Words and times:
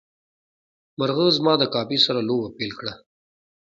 مرغه 0.99 1.27
زما 1.37 1.53
د 1.57 1.63
کافي 1.73 1.97
سره 2.05 2.19
لوبه 2.27 2.49
پیل 2.57 2.71
کړه. 2.79 2.93